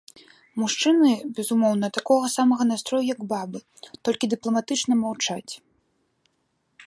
[0.59, 3.59] Мужчыны, безумоўна, такога самага настрою, як бабы,
[4.09, 5.53] толькі дыпламатычна маўчаць.